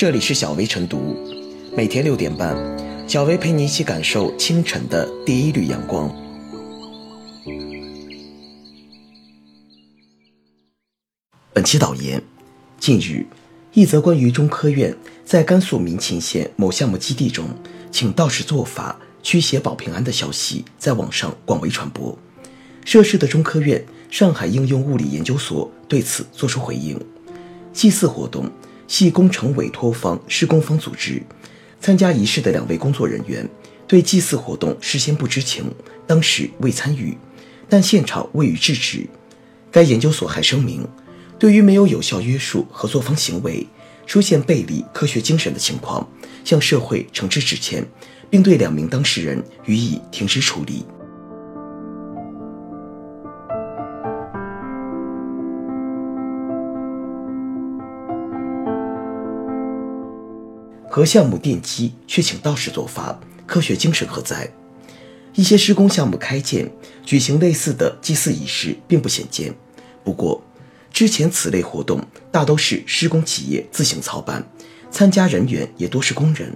[0.00, 1.14] 这里是小薇晨读，
[1.76, 2.56] 每天六点半，
[3.06, 6.10] 小薇陪你一起感受清晨的第一缕阳光。
[11.52, 12.22] 本期导言：
[12.78, 13.26] 近日，
[13.74, 17.44] 一则关于中科院在甘肃民勤县某项目基地中
[17.90, 22.18] 请道士做法驱邪保平安的消息在网上广为传播。
[22.86, 26.98] 涉事的中科院上海应用物理研究所对此作出回应：
[27.74, 28.50] 祭祀活动。
[28.90, 31.22] 系工程委托方施工方组织，
[31.80, 33.48] 参加仪式的两位工作人员
[33.86, 35.64] 对祭祀活动事先不知情，
[36.08, 37.16] 当时未参与，
[37.68, 39.08] 但现场未予制止。
[39.70, 40.84] 该研究所还声明，
[41.38, 43.64] 对于没有有效约束合作方行为，
[44.08, 46.04] 出现背离科学精神的情况，
[46.44, 47.86] 向社会诚挚致歉，
[48.28, 50.84] 并对两名当事人予以停职处理。
[60.90, 64.50] 和项目奠基，却请道士做法，科学精神何在？
[65.34, 66.68] 一些施工项目开建
[67.04, 69.54] 举行类似的祭祀仪式并不鲜见。
[70.02, 70.42] 不过，
[70.92, 74.44] 之前此类活动大都是施工企业自行操办，
[74.90, 76.52] 参加人员也多是工人，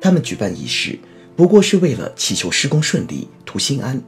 [0.00, 0.98] 他们举办仪式
[1.36, 4.02] 不过是为了祈求施工顺利、图心安。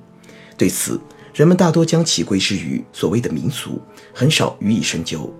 [0.57, 0.99] 对此，
[1.35, 3.79] 人们大多将其归之于所谓的民俗，
[4.15, 5.31] 很少予以深究。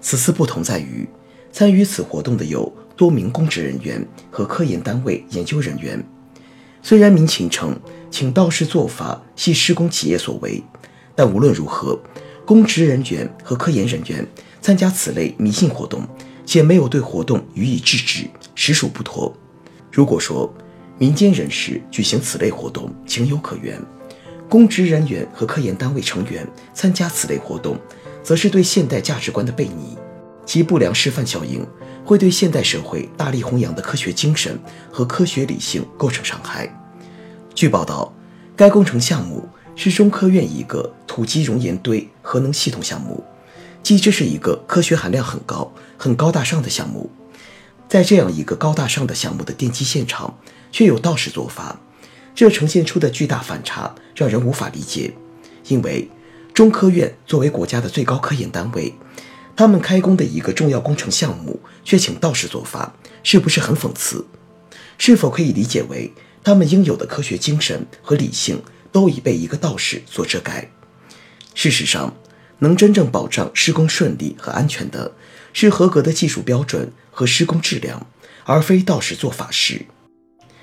[0.00, 1.08] 此次不同在于，
[1.50, 2.72] 参与此活动的有。
[2.96, 6.02] 多名公职人员和科研单位研究人员，
[6.82, 7.78] 虽然民情称
[8.10, 10.62] 请道士做法系施工企业所为，
[11.14, 11.98] 但无论如何，
[12.44, 14.26] 公职人员和科研人员
[14.60, 16.06] 参加此类迷信活动，
[16.46, 19.34] 且没有对活动予以制止，实属不妥。
[19.90, 20.52] 如果说
[20.98, 23.80] 民间人士举行此类活动情有可原，
[24.48, 27.76] 公职人员和科研单位成员参加此类活动，
[28.22, 29.96] 则是对现代价值观的背逆，
[30.44, 31.66] 其不良示范效应。
[32.06, 34.60] 会对现代社会大力弘扬的科学精神
[34.92, 36.68] 和科学理性构成伤害。
[37.54, 38.12] 据报道，
[38.54, 43.24] 该工程项目是中科院一个土基熔岩堆核能系统项目，
[43.82, 47.08] 即这是一个科学含量很高、很高大上的项目。
[47.88, 50.38] 在这样一个高大上的项目的奠基现场，
[50.70, 51.80] 却有道士做法，
[52.34, 55.14] 这呈现出的巨大反差让人无法理解。
[55.68, 56.06] 因为
[56.52, 58.92] 中科院作为国家的最高科研单位。
[59.56, 64.26] 他们开工的一个重要工程项目，却请道士做法，是不是很讽刺？
[64.98, 70.70] 是否可以理解为他们应有的科学精神和理性都已被一个道士所遮盖？
[71.54, 72.16] 事实上，
[72.58, 75.12] 能真正保障施工顺利和安全的，
[75.52, 78.06] 是合格的技术标准和施工质量，
[78.44, 79.86] 而非道士做法事。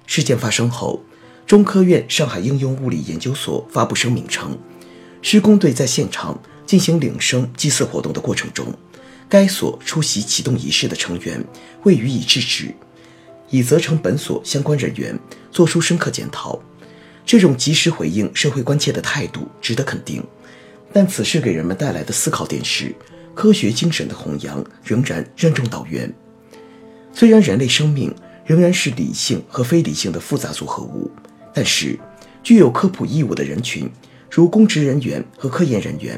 [0.05, 1.03] 事件发生后，
[1.47, 4.57] 中科院上海应用物理研究所发布声明称，
[5.21, 6.41] 施工队在现场。
[6.71, 8.65] 进行领声祭祀活动的过程中，
[9.27, 11.43] 该所出席启动仪式的成员
[11.83, 12.73] 未予以制止，
[13.49, 15.19] 已责成本所相关人员
[15.51, 16.57] 作出深刻检讨。
[17.25, 20.23] 这种及时回应社会关切的态度值得肯定，
[20.93, 22.95] 但此事给人们带来的思考点是：
[23.35, 26.09] 科学精神的弘扬仍然任重道远。
[27.11, 28.15] 虽然人类生命
[28.45, 31.11] 仍然是理性和非理性的复杂组合物，
[31.53, 31.99] 但是
[32.41, 33.91] 具有科普义务的人群，
[34.29, 36.17] 如公职人员和科研人员。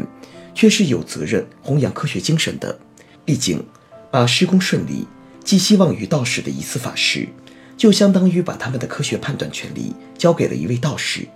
[0.54, 2.80] 却是有责任弘扬科学精神的。
[3.26, 3.64] 毕竟，
[4.12, 5.08] 把施工顺利
[5.44, 7.28] 寄希望于道士的一次法事，
[7.78, 11.28] 就相当于把他们的科学判断权利交给了一位道士。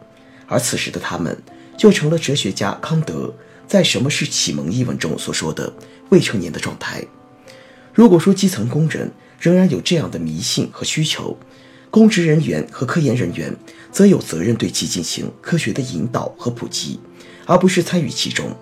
[0.48, 1.38] 而此时的他们，
[1.78, 3.34] 就成了哲学家康德
[3.68, 5.74] 在《什么是启蒙》一文中所说的
[6.10, 7.04] 未成年的状态。
[7.94, 11.38] 如果说基层工人仍然有这样的迷信和需求，
[11.90, 13.56] 公职人员和科研人员
[13.92, 17.00] 则有责任对其进行科学的引导和普及，
[17.46, 18.56] 而不是参与其中。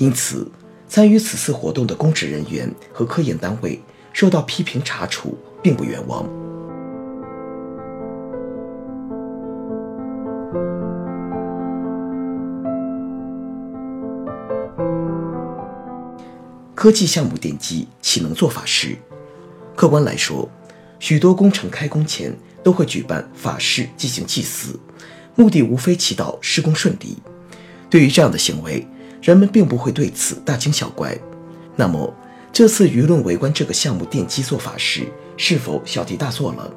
[0.00, 0.50] 因此，
[0.88, 3.78] 参与此次活动的公职人员和科研单位
[4.14, 6.26] 受到批评查处，并不冤枉。
[16.74, 18.96] 科技项目奠基岂能做法事？
[19.76, 20.48] 客观来说，
[20.98, 24.80] 许多工程开工前都会举办法事进行祭祀，
[25.36, 27.18] 目的无非祈祷施工顺利。
[27.90, 28.86] 对于这样的行为，
[29.20, 31.16] 人们并不会对此大惊小怪。
[31.76, 32.12] 那么，
[32.52, 35.06] 这次舆论围观这个项目奠基做法时，
[35.36, 36.72] 是否小题大做了？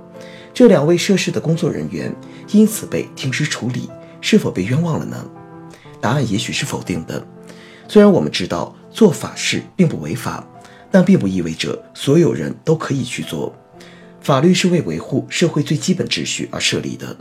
[0.54, 2.14] 这两位涉事的工作人员
[2.52, 3.90] 因此被停职处理，
[4.22, 5.26] 是否被冤枉了呢？
[6.00, 7.26] 答案也许是否定的。
[7.88, 10.48] 虽然我们知道做法事并不违法，
[10.92, 13.54] 但并不意味着所有人都可以去做。
[14.22, 17.18] 法律是为维护社会最基本秩序而设立的，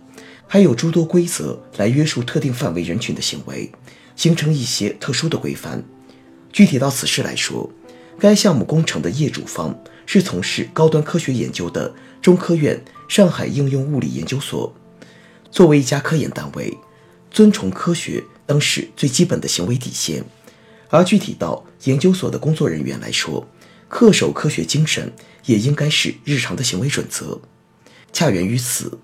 [0.47, 3.73] 还有诸多规则来约束特定范围人群的行为。
[4.17, 5.85] 形成一些特殊的规范。
[6.53, 7.71] 具体到此事来说，
[8.19, 14.75] 该项目工程的业主方是从事高端科学研究的中科院上海应用物理研究所。
[15.51, 16.77] 作为一家科研单位，
[17.31, 20.25] 尊崇科学当是最基本的行为底线。
[20.89, 23.49] 而具体到研究所的工作人员来说，
[23.91, 25.13] 恪守科学精神
[25.47, 27.41] 也应该是日常的行为准则。
[28.13, 28.99] 恰源于此，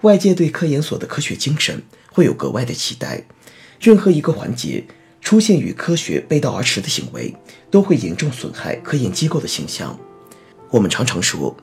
[0.00, 3.26] 外界对科研所的科学精神会有格外的期待。
[3.84, 4.82] 任何一个环节
[5.20, 7.34] 出现与科学背道而驰的行为，
[7.70, 9.98] 都会严重损害科研机构的形象。
[10.70, 11.54] 我们常常说，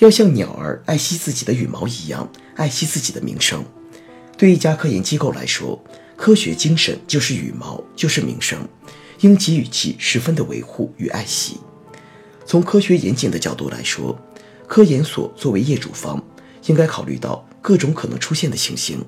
[0.00, 3.64] 要像鸟儿爱惜自己的羽毛一样爱惜自己的名声。
[4.36, 5.82] 对一家科研机构来说，
[6.14, 8.68] 科学精神就是羽毛，就是名声。
[9.20, 11.58] 应给予其十分的维护与爱惜。
[12.44, 14.18] 从科学严谨的角度来说，
[14.66, 16.22] 科研所作为业主方，
[16.66, 19.02] 应该考虑到各种可能出现的情形，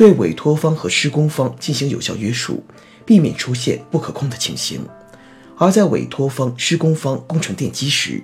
[0.00, 2.64] 对委托方和施工方进行有效约束，
[3.04, 4.80] 避免出现不可控的情形。
[5.58, 8.22] 而在委托方、施工方工程奠基时，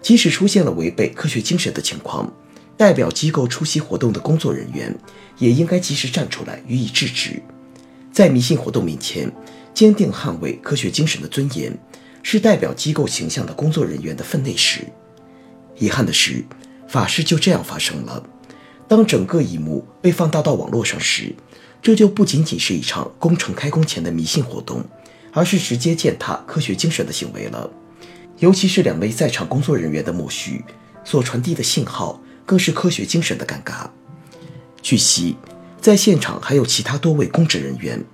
[0.00, 2.32] 即使出现了违背科学精神的情况，
[2.74, 4.98] 代表机构出席活动的工作人员
[5.36, 7.42] 也应该及时站出来予以制止。
[8.10, 9.30] 在迷信活动面前。
[9.74, 11.72] 坚定捍卫科学精神的尊严，
[12.22, 14.80] 是代表机构形象的工作人员的分内事。
[15.78, 16.44] 遗憾的是，
[16.88, 18.22] 法事就这样发生了。
[18.90, 21.32] 当整个一幕被放大到网络上时，
[21.80, 24.82] 这就不仅仅是一场工程开工前的迷信活动，
[25.32, 27.70] 而是直接践踏科学精神的行为了。
[28.40, 30.64] 尤其是两位在场工作人员的默许
[31.04, 33.88] 所传递的信号，更是科学精神的尴尬。
[34.82, 35.36] 据悉，
[35.80, 38.04] 在现场还有其他多位公职人员。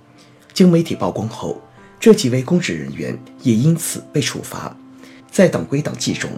[0.53, 1.59] 经媒体曝光后，
[1.99, 4.77] 这几位公职人员也因此被处罚。
[5.31, 6.29] 在党规党纪中，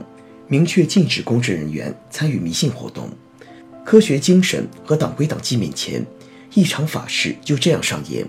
[0.47, 3.09] 明确禁止公职人员参与迷信活动。
[3.89, 6.05] 科学精神和党规党纪面前，
[6.53, 8.23] 一场法事就这样上演。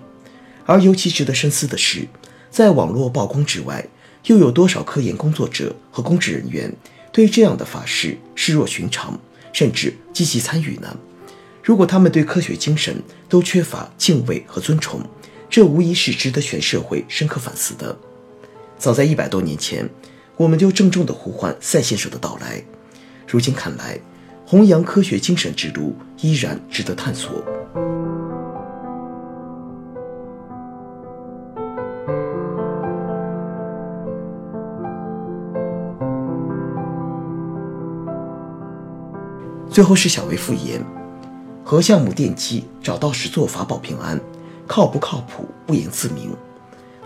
[0.65, 2.09] 而尤其值得深思的是，
[2.51, 3.87] 在网络曝光之外，
[4.25, 6.75] 又有多少科研工作者和公职人员
[7.13, 9.21] 对这样的法事视若寻常，
[9.53, 10.97] 甚至积极参与呢？
[11.63, 12.97] 如果他们对科学精神
[13.29, 15.03] 都缺乏敬畏和尊崇，
[15.51, 17.95] 这无疑是值得全社会深刻反思的。
[18.79, 19.87] 早在一百多年前，
[20.39, 22.65] 我们就郑重地呼唤赛先生的到来。
[23.29, 24.01] 如今看来，
[24.51, 27.31] 弘扬科学精神之路依然值得探索。
[39.71, 40.85] 最后是小微复言：
[41.63, 44.21] 核项目奠基找到时做法保平安。
[44.67, 46.35] 靠不靠谱不言自明，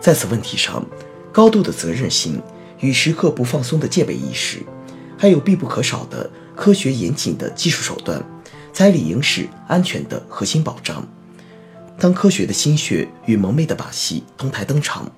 [0.01, 0.83] 在此问题上，
[1.31, 2.41] 高度的责任心
[2.81, 4.63] 与时刻不放松的戒备意识，
[5.19, 8.25] 还有必不可少的科学严谨的技术手段，
[8.73, 11.07] 才理应是安全的核心保障。
[11.99, 15.11] 当科学的心血与蒙昧的把戏同台登场，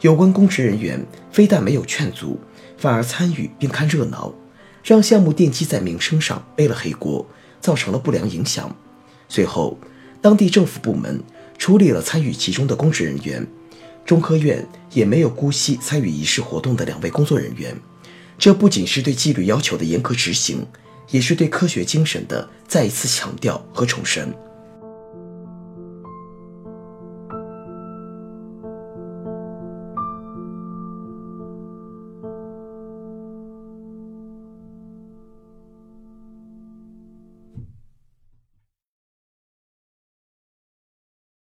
[0.00, 2.38] 有关公职人员非但没有劝阻，
[2.78, 4.32] 反而参与并看热闹，
[4.82, 7.26] 让项目奠基在名声上背了黑锅，
[7.60, 8.74] 造成了不良影响。
[9.28, 9.78] 随后，
[10.20, 11.22] 当地政府部门。
[11.60, 13.46] 处理了参与其中的公职人员，
[14.06, 17.76] 中科院也没有姑息参与仪式活动的两位工作人员。
[18.40, 20.66] 这不仅是对纪律要求的严格执行，
[21.10, 24.34] 也是对科学精神的再一次强调和重申。